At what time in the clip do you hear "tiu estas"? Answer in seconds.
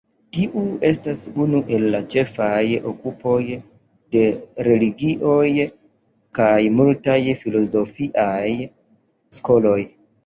0.35-1.19